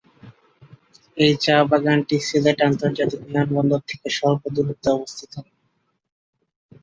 এই 1.17 1.33
চা 1.43 1.55
বাগানটি 1.69 2.15
সিলেট 2.27 2.59
আন্তর্জাতিক 2.69 3.19
বিমানবন্দর 3.25 3.81
থেকে 3.89 4.07
স্বল্প 4.17 4.43
দূরত্বে 4.55 4.89
অবস্থিত। 4.97 5.33